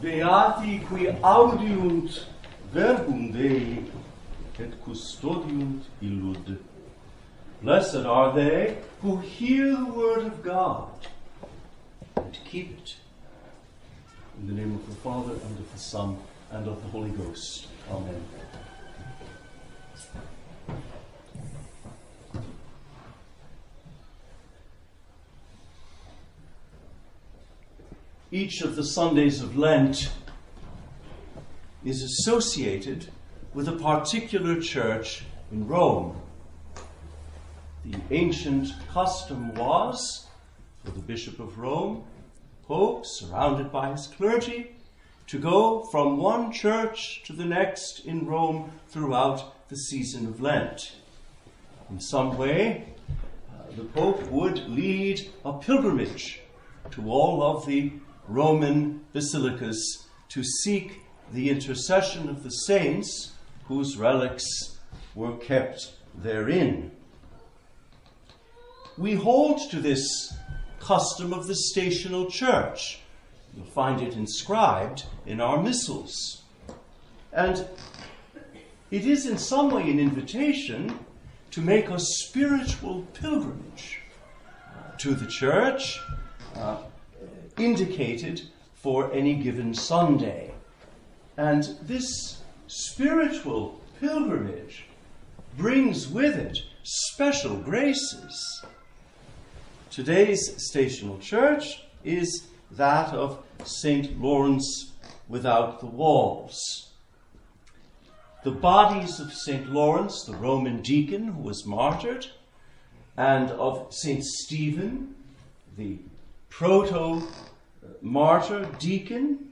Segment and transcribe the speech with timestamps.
[0.00, 2.26] Beati qui audiunt
[2.72, 3.84] verbum Dei
[4.58, 6.58] et custodiunt illud.
[7.62, 10.88] Blessed are they who hear the word of God
[12.16, 12.96] and keep it.
[14.40, 16.16] In the name of the Father, and of the Son,
[16.50, 17.66] and of the Holy Ghost.
[17.90, 18.22] Amen.
[28.32, 30.12] Each of the Sundays of Lent
[31.84, 33.08] is associated
[33.54, 36.16] with a particular church in Rome.
[37.84, 40.28] The ancient custom was
[40.84, 42.04] for the Bishop of Rome,
[42.68, 44.76] Pope, surrounded by his clergy,
[45.26, 50.92] to go from one church to the next in Rome throughout the season of Lent.
[51.90, 52.94] In some way,
[53.50, 56.42] uh, the Pope would lead a pilgrimage
[56.92, 57.92] to all of the
[58.30, 61.00] Roman basilicas to seek
[61.32, 63.32] the intercession of the saints
[63.64, 64.78] whose relics
[65.14, 66.92] were kept therein.
[68.96, 70.32] We hold to this
[70.78, 73.00] custom of the stational church.
[73.56, 76.42] You'll find it inscribed in our missals.
[77.32, 77.68] And
[78.92, 80.98] it is in some way an invitation
[81.50, 83.98] to make a spiritual pilgrimage
[84.98, 85.98] to the church,
[86.54, 86.76] uh,
[87.58, 88.42] indicated
[88.74, 90.52] for any given Sunday.
[91.36, 94.86] And this spiritual pilgrimage
[95.56, 98.64] brings with it special graces.
[99.90, 104.20] Today's stational church is that of St.
[104.20, 104.92] Lawrence
[105.28, 106.90] without the walls.
[108.42, 109.70] The bodies of St.
[109.70, 112.26] Lawrence, the Roman deacon who was martyred,
[113.16, 114.24] and of St.
[114.24, 115.14] Stephen,
[115.76, 115.98] the
[116.50, 117.22] proto
[118.02, 119.50] martyr deacon,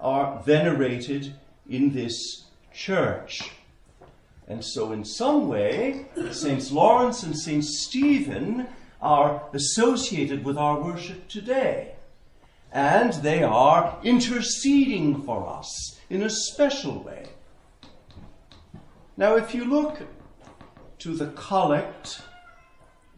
[0.00, 1.34] are venerated
[1.68, 3.50] in this church.
[4.46, 8.66] And so, in some way, Saints Lawrence and Saint Stephen
[9.00, 11.92] are associated with our worship today.
[12.72, 17.28] And they are interceding for us in a special way.
[19.16, 20.02] Now, if you look
[21.00, 22.22] to the collect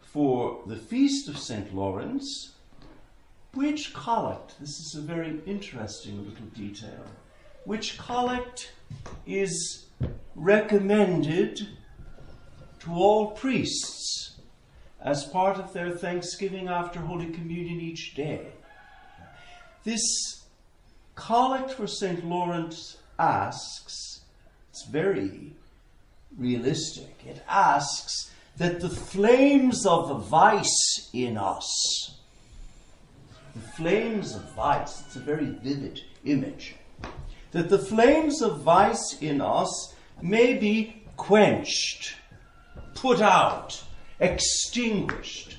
[0.01, 1.73] for the feast of St.
[1.73, 2.55] Lawrence,
[3.53, 7.05] which collect, this is a very interesting little detail,
[7.65, 8.71] which collect
[9.25, 9.85] is
[10.35, 11.67] recommended
[12.79, 14.39] to all priests
[15.01, 18.47] as part of their thanksgiving after Holy Communion each day.
[19.83, 20.45] This
[21.15, 22.25] collect for St.
[22.25, 24.21] Lawrence asks,
[24.69, 25.53] it's very
[26.37, 32.20] realistic, it asks that the flames of vice in us,
[33.53, 36.75] the flames of vice, it's a very vivid image,
[37.51, 42.15] that the flames of vice in us may be quenched,
[42.95, 43.83] put out,
[44.19, 45.57] extinguished.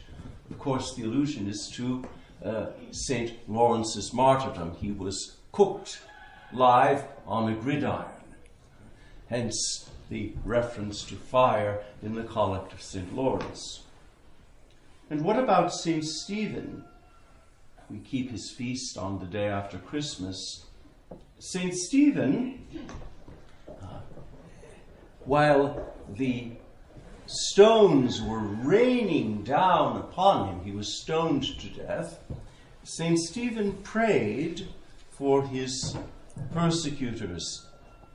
[0.51, 2.05] Of course, the allusion is to
[2.45, 3.33] uh, St.
[3.49, 4.75] Lawrence's martyrdom.
[4.81, 6.01] He was cooked
[6.53, 8.07] live on a gridiron.
[9.29, 13.15] Hence the reference to fire in the collect of St.
[13.15, 13.83] Lawrence.
[15.09, 16.05] And what about St.
[16.05, 16.85] Stephen?
[17.93, 20.65] We keep his feast on the day after Christmas.
[21.39, 21.75] St.
[21.75, 22.67] Stephen,
[23.69, 24.01] uh,
[25.27, 26.53] while the
[27.27, 32.19] stones were raining down upon him, he was stoned to death.
[32.83, 33.19] St.
[33.19, 34.69] Stephen prayed
[35.11, 35.95] for his
[36.51, 37.67] persecutors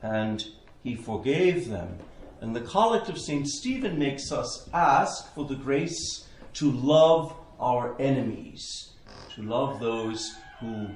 [0.02, 0.44] and
[0.82, 1.98] he forgave them.
[2.40, 3.46] And the collect of St.
[3.46, 8.94] Stephen makes us ask for the grace to love our enemies,
[9.34, 10.88] to love those who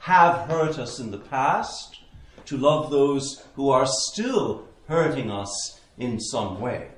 [0.00, 2.00] have hurt us in the past,
[2.46, 6.88] to love those who are still hurting us in some way.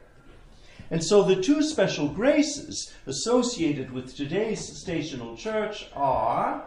[0.90, 6.64] And so the two special graces associated with today's stational church are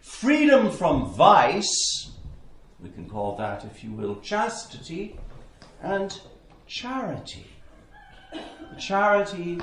[0.00, 2.12] freedom from vice,
[2.80, 5.18] we can call that, if you will, chastity,
[5.82, 6.20] and
[6.66, 7.46] charity.
[8.78, 9.60] Charity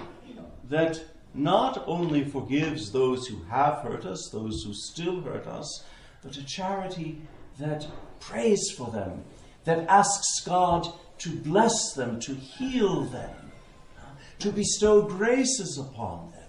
[0.69, 1.01] that
[1.35, 5.83] not only forgives those who have hurt us, those who still hurt us,
[6.23, 7.21] but a charity
[7.59, 7.87] that
[8.19, 9.23] prays for them,
[9.63, 10.87] that asks God
[11.19, 13.45] to bless them, to heal them
[14.39, 16.41] to bestow graces upon them.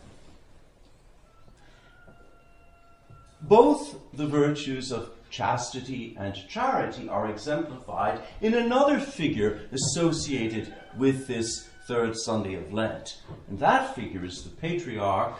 [3.42, 11.68] Both the virtues of chastity and charity are exemplified in another figure associated with this
[11.86, 13.18] third Sunday of Lent.
[13.48, 15.34] And that figure is the patriarch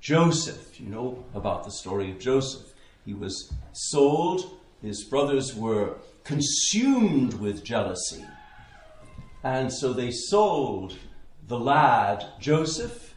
[0.00, 0.80] Joseph.
[0.80, 2.72] You know about the story of Joseph.
[3.04, 8.24] He was sold his brothers were consumed with jealousy.
[9.42, 10.96] And so they sold
[11.48, 13.14] the lad, Joseph,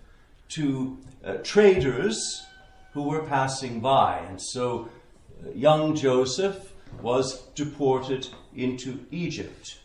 [0.50, 2.46] to uh, traders
[2.94, 4.20] who were passing by.
[4.28, 4.90] And so
[5.46, 9.80] uh, young Joseph was deported into Egypt.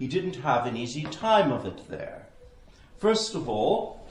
[0.00, 2.26] He didn't have an easy time of it there.
[2.96, 4.08] First of all,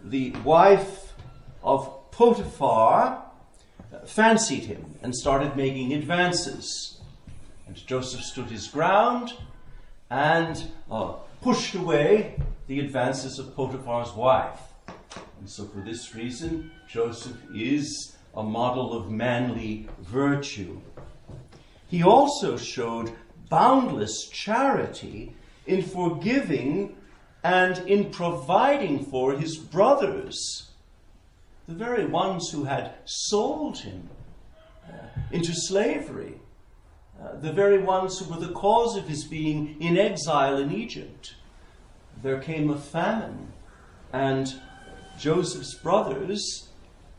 [0.00, 1.14] the wife
[1.64, 3.24] of Potiphar
[4.06, 7.00] fancied him and started making advances.
[7.66, 9.32] And Joseph stood his ground
[10.10, 14.60] and uh, pushed away the advances of Potiphar's wife.
[15.40, 20.80] And so, for this reason, Joseph is a model of manly virtue.
[21.88, 23.12] He also showed
[23.52, 26.96] boundless charity in forgiving
[27.44, 30.70] and in providing for his brothers
[31.68, 34.08] the very ones who had sold him
[34.88, 34.92] uh,
[35.30, 36.40] into slavery,
[37.22, 41.34] uh, the very ones who were the cause of his being in exile in Egypt.
[42.22, 43.52] There came a famine,
[44.14, 44.48] and
[45.18, 46.68] Joseph's brothers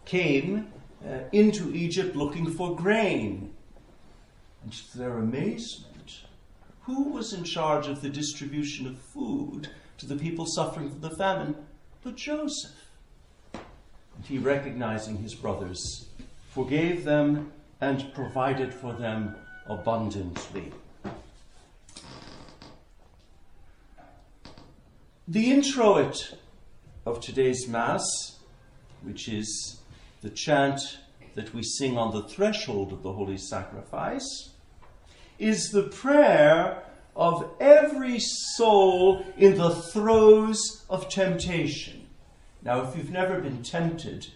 [0.06, 0.74] came
[1.08, 3.54] uh, into Egypt looking for grain.
[4.64, 5.93] And to their amazement,
[6.84, 11.16] who was in charge of the distribution of food to the people suffering from the
[11.16, 11.56] famine
[12.04, 12.72] but Joseph?
[13.54, 16.08] And he, recognizing his brothers,
[16.52, 19.36] forgave them and provided for them
[19.66, 20.72] abundantly.
[25.28, 26.36] The introit
[27.06, 28.04] of today's Mass,
[29.02, 29.80] which is
[30.22, 31.00] the chant
[31.36, 34.53] that we sing on the threshold of the Holy Sacrifice,
[35.40, 36.84] is the prayer
[37.16, 42.08] of every soul in the throes of temptation.
[42.62, 44.28] Now, if you've never been tempted,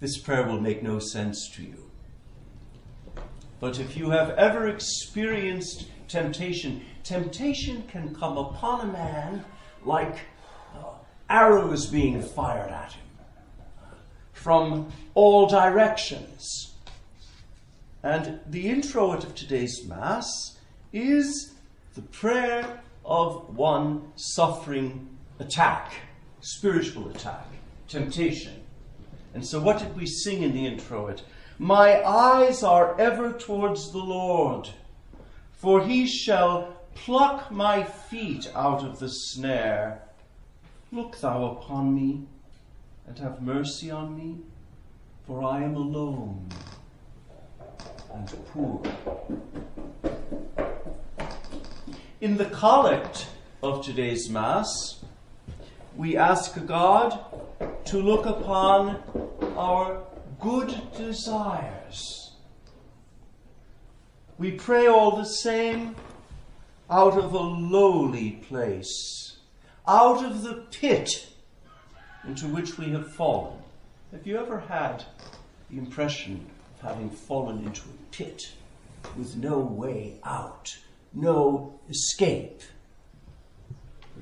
[0.00, 1.90] this prayer will make no sense to you.
[3.60, 9.44] But if you have ever experienced temptation, temptation can come upon a man
[9.84, 10.18] like
[10.74, 10.88] uh,
[11.30, 13.04] arrows being fired at him
[14.32, 16.73] from all directions.
[18.04, 20.58] And the introit of today's Mass
[20.92, 21.54] is
[21.94, 25.08] the prayer of one suffering
[25.38, 25.94] attack
[26.40, 27.46] spiritual attack,
[27.88, 28.60] temptation.
[29.32, 31.22] And so, what did we sing in the introit?
[31.58, 34.68] My eyes are ever towards the Lord,
[35.52, 40.02] for he shall pluck my feet out of the snare.
[40.92, 42.26] Look thou upon me,
[43.06, 44.40] and have mercy on me,
[45.26, 46.50] for I am alone
[48.14, 48.80] and poor.
[52.20, 53.26] In the collect
[53.62, 55.04] of today's Mass,
[55.96, 57.18] we ask God
[57.86, 59.02] to look upon
[59.56, 60.02] our
[60.40, 62.32] good desires.
[64.38, 65.96] We pray all the same
[66.90, 69.36] out of a lowly place,
[69.86, 71.28] out of the pit
[72.26, 73.58] into which we have fallen.
[74.12, 75.04] Have you ever had
[75.70, 76.46] the impression
[76.84, 78.52] having fallen into a pit
[79.16, 80.76] with no way out,
[81.12, 82.62] no escape?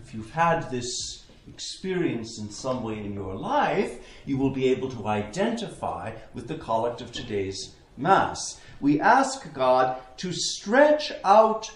[0.03, 4.91] If you've had this experience in some way in your life, you will be able
[4.91, 8.61] to identify with the collect of today's Mass.
[8.81, 11.71] We ask God to stretch out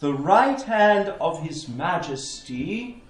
[0.00, 3.02] the right hand of His Majesty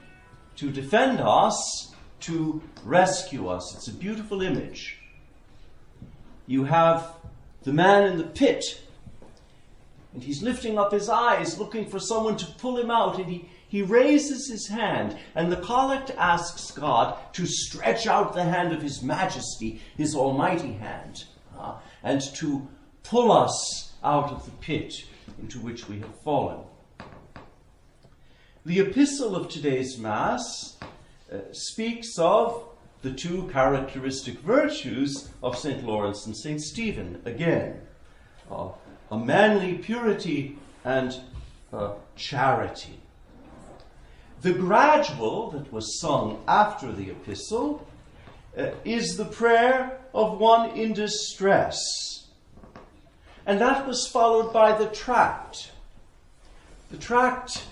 [0.57, 3.75] to defend us, to rescue us.
[3.75, 4.96] It's a beautiful image.
[6.47, 7.13] You have
[7.63, 8.81] the man in the pit,
[10.15, 13.49] and he's lifting up his eyes, looking for someone to pull him out, and he
[13.69, 18.81] he raises his hand, and the collect asks God to stretch out the hand of
[18.81, 21.25] His Majesty, His almighty hand,
[21.59, 22.69] uh, and to
[23.03, 25.05] pull us out of the pit
[25.41, 26.61] into which we have fallen.
[28.65, 30.77] The epistle of today's Mass
[31.33, 32.66] uh, speaks of
[33.03, 35.85] the two characteristic virtues of St.
[35.85, 36.61] Lawrence and St.
[36.61, 37.81] Stephen again
[38.51, 38.69] uh,
[39.11, 41.21] a manly purity and
[41.73, 43.01] uh, charity.
[44.43, 47.87] The gradual that was sung after the epistle
[48.57, 52.29] uh, is the prayer of one in distress.
[53.47, 55.71] And that was followed by the tract.
[56.91, 57.65] The tract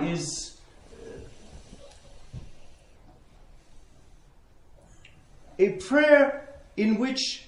[0.00, 0.53] is
[5.58, 7.46] a prayer in which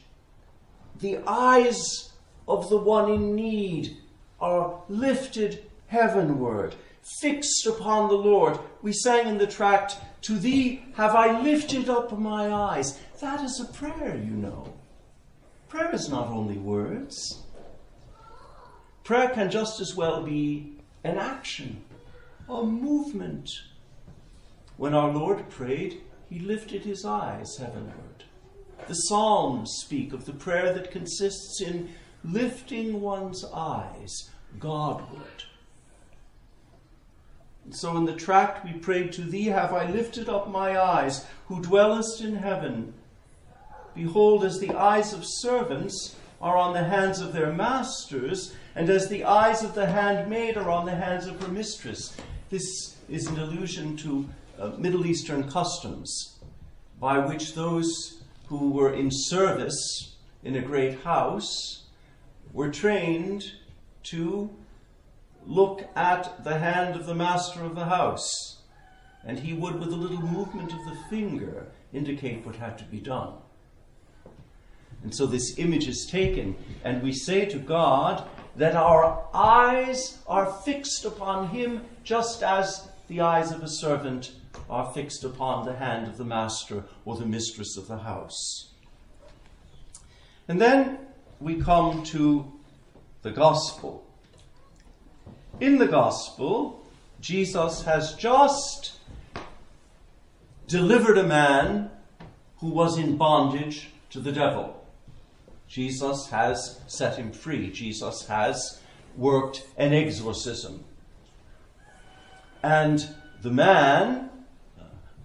[1.01, 2.13] the eyes
[2.49, 3.97] of the one in need
[4.41, 6.75] are lifted heavenward
[7.21, 8.59] fixed upon the Lord.
[8.83, 12.99] We sang in the tract, To thee have I lifted up my eyes.
[13.21, 14.73] That is a prayer, you know.
[15.69, 17.43] Prayer is not only words,
[19.05, 21.83] prayer can just as well be an action,
[22.49, 23.51] a movement.
[24.77, 28.25] When our Lord prayed, he lifted his eyes heavenward.
[28.89, 31.91] The Psalms speak of the prayer that consists in
[32.25, 35.45] lifting one's eyes Godward.
[37.65, 41.27] And so in the tract we prayed, To thee have I lifted up my eyes,
[41.49, 42.95] who dwellest in heaven.
[43.95, 49.09] Behold, as the eyes of servants are on the hands of their masters, and as
[49.09, 52.17] the eyes of the handmaid are on the hands of her mistress.
[52.51, 54.29] This is an allusion to
[54.79, 56.39] Middle Eastern customs
[56.99, 61.85] by which those who were in service in a great house
[62.53, 63.53] were trained
[64.05, 64.51] to
[65.47, 68.59] look at the hand of the master of the house,
[69.25, 72.99] and he would, with a little movement of the finger, indicate what had to be
[72.99, 73.35] done.
[75.03, 80.51] And so this image is taken, and we say to God that our eyes are
[80.65, 84.33] fixed upon Him just as the eyes of a servant
[84.69, 88.73] are fixed upon the hand of the master or the mistress of the house.
[90.49, 90.99] And then
[91.41, 92.53] we come to
[93.23, 94.07] the gospel.
[95.61, 96.85] In the gospel,
[97.21, 98.99] Jesus has just
[100.67, 101.91] delivered a man
[102.59, 104.87] who was in bondage to the devil.
[105.69, 107.71] Jesus has set him free.
[107.71, 108.81] Jesus has
[109.17, 110.85] worked an exorcism.
[112.67, 114.29] And the man,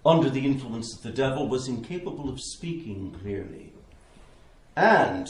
[0.06, 3.74] under the influence of the devil, was incapable of speaking clearly.
[4.76, 5.28] And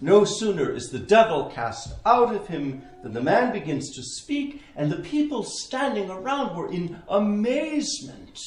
[0.00, 4.62] no sooner is the devil cast out of him than the man begins to speak,
[4.74, 8.38] and the people standing around were in amazement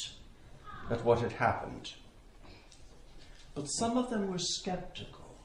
[0.90, 1.92] at what had happened.
[3.54, 5.36] But some of them were skeptical,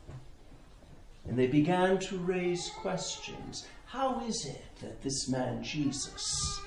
[1.28, 3.68] and they began to raise questions.
[3.86, 6.60] How is it that this man Jesus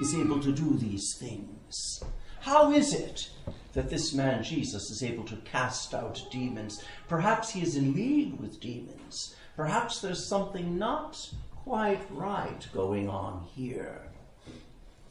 [0.00, 2.02] is able to do these things?
[2.40, 3.30] How is it
[3.78, 6.82] that this man Jesus is able to cast out demons.
[7.08, 9.36] Perhaps he is in league with demons.
[9.56, 11.16] Perhaps there's something not
[11.54, 14.02] quite right going on here.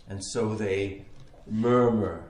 [0.09, 1.05] And so they
[1.49, 2.25] murmur.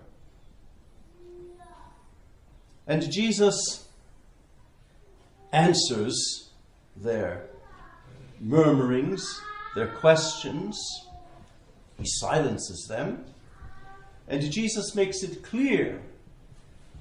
[2.85, 3.87] And Jesus
[5.51, 6.49] answers
[6.95, 7.47] their
[8.39, 9.41] murmurings,
[9.73, 10.79] their questions.
[11.97, 13.25] He silences them.
[14.27, 16.01] And Jesus makes it clear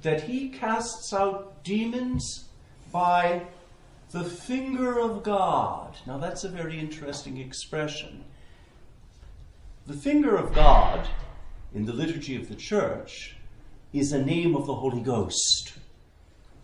[0.03, 2.45] that he casts out demons
[2.93, 3.43] by
[4.13, 5.97] the finger of God.
[6.07, 8.25] Now, that's a very interesting expression.
[9.87, 11.09] The finger of God
[11.75, 13.37] in the liturgy of the church
[13.93, 15.75] is a name of the Holy Ghost.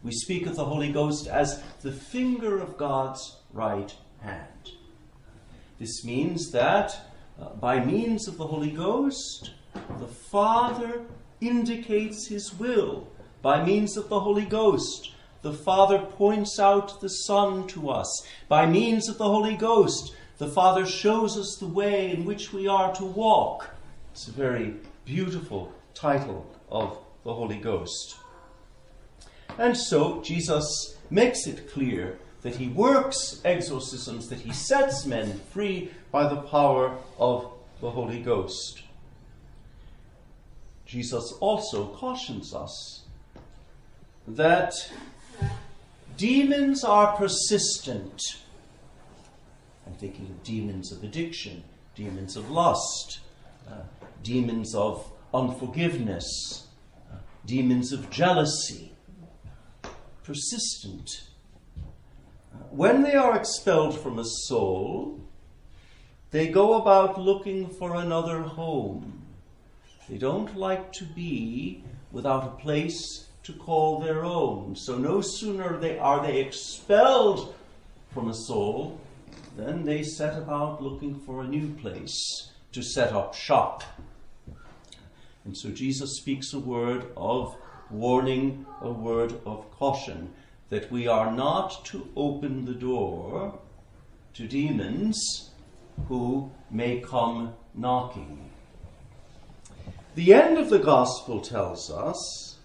[0.03, 4.73] We speak of the Holy Ghost as the finger of God's right hand.
[5.79, 9.53] This means that uh, by means of the Holy Ghost,
[9.99, 11.03] the Father
[11.41, 13.09] indicates his will
[13.41, 15.13] by means of the Holy Ghost.
[15.43, 18.27] The Father points out the Son to us.
[18.49, 22.69] By means of the Holy Ghost, the Father shows us the way in which we
[22.69, 23.71] are to walk.
[24.13, 28.17] It's a very beautiful title of the Holy Ghost.
[29.59, 35.91] And so Jesus makes it clear that he works exorcisms, that he sets men free
[36.11, 38.83] by the power of the Holy Ghost.
[40.87, 43.03] Jesus also cautions us
[44.29, 44.75] that
[46.17, 48.21] demons are persistent.
[49.87, 53.21] I'm thinking of demons of addiction, demons of lust,
[53.69, 53.83] uh,
[54.23, 56.67] demons of unforgiveness,
[57.11, 58.93] uh, demons of jealousy.
[60.23, 61.09] Persistent.
[62.71, 65.21] When they are expelled from a soul,
[66.31, 69.23] they go about looking for another home.
[70.09, 74.77] They don't like to be without a place to call their own.
[74.77, 77.55] So no sooner they, are they expelled
[78.13, 78.99] from a soul
[79.57, 83.83] than they set about looking for a new place to set up shop.
[85.45, 87.57] And so Jesus speaks a word of
[87.91, 90.33] warning, a word of caution,
[90.73, 93.59] that we are not to open the door
[94.33, 95.51] to demons
[96.09, 98.51] who may come knocking.
[100.15, 102.57] The end of the gospel tells us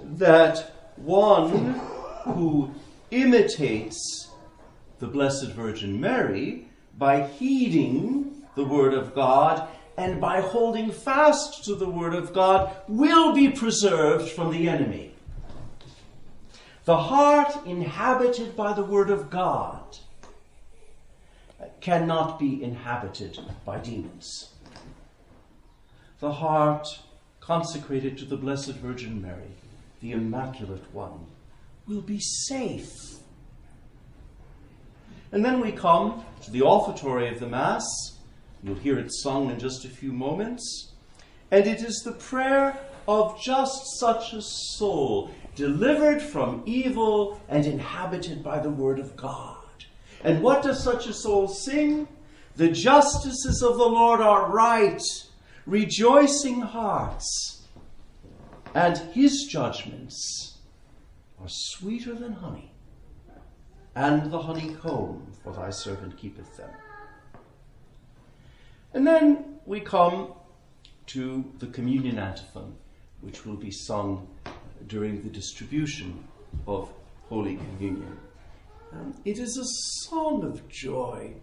[0.00, 1.80] that one
[2.22, 2.72] who
[3.10, 4.30] imitates
[5.00, 11.74] the Blessed Virgin Mary by heeding the Word of God and by holding fast to
[11.74, 15.07] the Word of God will be preserved from the enemy.
[16.88, 19.98] The heart inhabited by the Word of God
[21.82, 24.54] cannot be inhabited by demons.
[26.20, 26.88] The heart
[27.40, 29.50] consecrated to the Blessed Virgin Mary,
[30.00, 31.26] the Immaculate One,
[31.86, 33.18] will be safe.
[35.30, 37.84] And then we come to the offertory of the Mass.
[38.62, 40.94] You'll hear it sung in just a few moments.
[41.50, 48.44] And it is the prayer of just such a soul, delivered from evil and inhabited
[48.44, 49.56] by the Word of God.
[50.22, 52.06] And what does such a soul sing?
[52.54, 55.02] The justices of the Lord are right,
[55.66, 57.66] rejoicing hearts,
[58.72, 60.58] and his judgments
[61.40, 62.72] are sweeter than honey,
[63.96, 66.70] and the honeycomb, for thy servant keepeth them.
[68.94, 70.34] And then we come
[71.06, 72.76] to the communion antiphon,
[73.20, 74.28] which will be sung
[74.86, 76.24] during the distribution
[76.66, 76.92] of
[77.28, 78.18] Holy Communion.
[78.92, 81.34] Um, it is a song of joy.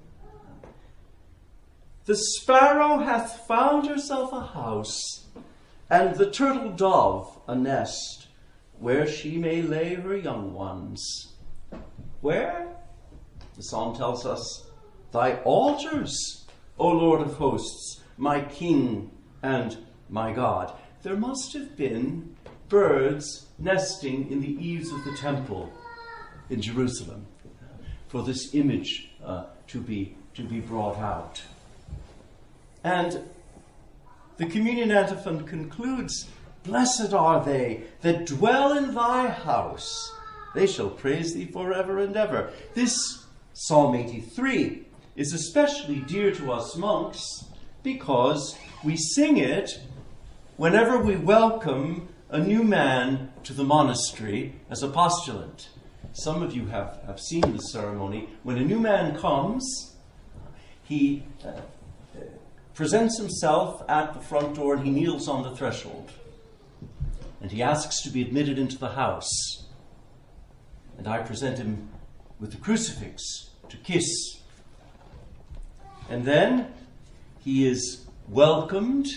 [2.06, 5.26] The sparrow hath found herself a house,
[5.90, 8.28] and the turtle dove a nest,
[8.80, 11.34] where she may lay her young ones.
[12.22, 12.76] Where?
[13.56, 14.70] The psalm tells us,
[15.12, 16.46] Thy altars,
[16.78, 19.12] O Lord of hosts, my King
[19.42, 19.78] and
[20.10, 20.74] my God.
[21.04, 22.36] There must have been
[22.70, 25.72] birds nesting in the eaves of the temple
[26.50, 27.26] in Jerusalem
[28.08, 31.42] for this image uh, to, be, to be brought out.
[32.84, 33.24] And
[34.38, 36.28] the communion antiphon concludes
[36.64, 40.12] Blessed are they that dwell in thy house,
[40.56, 42.52] they shall praise thee forever and ever.
[42.74, 47.46] This Psalm 83 is especially dear to us monks
[47.84, 49.80] because we sing it
[50.58, 55.70] whenever we welcome a new man to the monastery as a postulant.
[56.12, 58.28] Some of you have, have seen the ceremony.
[58.44, 59.96] When a new man comes,
[60.84, 61.62] he uh,
[62.74, 66.12] presents himself at the front door and he kneels on the threshold.
[67.40, 69.30] And he asks to be admitted into the house.
[70.98, 71.88] And I present him
[72.42, 74.42] with the crucifix to kiss.
[76.10, 76.74] And then
[77.40, 79.08] he is welcomed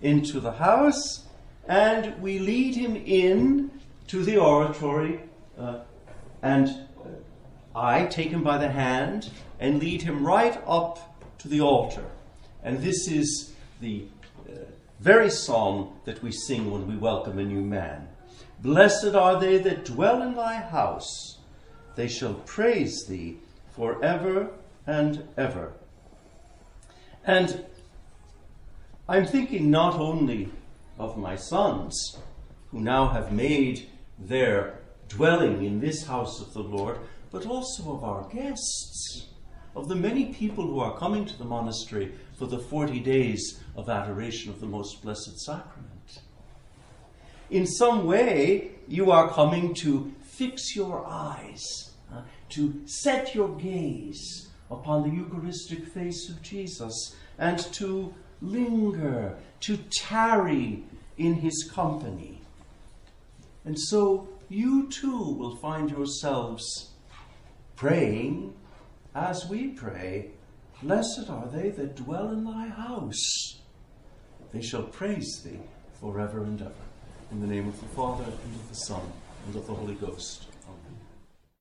[0.00, 1.26] into the house,
[1.66, 3.70] and we lead him in
[4.08, 5.20] to the oratory
[5.58, 5.80] uh,
[6.42, 11.60] and uh, I take him by the hand and lead him right up to the
[11.60, 12.04] altar.
[12.62, 14.04] And this is the
[14.48, 14.58] uh,
[15.00, 18.08] very psalm that we sing when we welcome a new man.
[18.60, 21.38] Blessed are they that dwell in thy house,
[21.96, 23.38] they shall praise thee
[23.74, 24.50] forever
[24.86, 25.72] and ever.
[27.24, 27.64] And
[29.08, 30.48] I'm thinking not only
[31.02, 32.18] of my sons,
[32.70, 33.88] who now have made
[34.18, 36.98] their dwelling in this house of the Lord,
[37.30, 39.26] but also of our guests,
[39.74, 43.88] of the many people who are coming to the monastery for the 40 days of
[43.88, 46.20] adoration of the Most Blessed Sacrament.
[47.50, 54.48] In some way, you are coming to fix your eyes, uh, to set your gaze
[54.70, 60.84] upon the Eucharistic face of Jesus, and to linger, to tarry
[61.16, 62.40] in his company.
[63.64, 66.90] And so you too will find yourselves
[67.76, 68.54] praying
[69.14, 70.30] as we pray
[70.82, 73.60] Blessed are they that dwell in thy house.
[74.52, 75.60] They shall praise thee
[76.00, 76.72] forever and ever.
[77.30, 79.00] In the name of the Father, and of the Son,
[79.46, 80.46] and of the Holy Ghost.